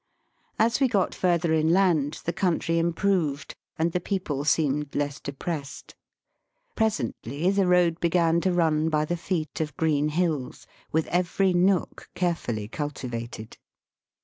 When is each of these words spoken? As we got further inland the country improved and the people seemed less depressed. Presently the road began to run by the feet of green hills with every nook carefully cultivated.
As 0.57 0.79
we 0.79 0.87
got 0.87 1.13
further 1.13 1.53
inland 1.53 2.21
the 2.25 2.33
country 2.33 2.79
improved 2.79 3.53
and 3.77 3.91
the 3.91 3.99
people 3.99 4.43
seemed 4.43 4.95
less 4.95 5.19
depressed. 5.19 5.93
Presently 6.75 7.51
the 7.51 7.67
road 7.67 7.99
began 7.99 8.41
to 8.41 8.51
run 8.51 8.89
by 8.89 9.05
the 9.05 9.15
feet 9.15 9.61
of 9.61 9.77
green 9.77 10.09
hills 10.09 10.65
with 10.91 11.05
every 11.09 11.53
nook 11.53 12.09
carefully 12.15 12.67
cultivated. 12.67 13.59